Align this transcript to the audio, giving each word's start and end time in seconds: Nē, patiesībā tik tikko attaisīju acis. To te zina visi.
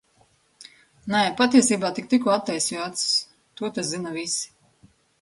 Nē, 1.15 1.21
patiesībā 1.41 1.93
tik 2.01 2.09
tikko 2.15 2.33
attaisīju 2.39 2.83
acis. 2.89 3.15
To 3.63 3.75
te 3.79 3.89
zina 3.95 4.19
visi. 4.21 4.55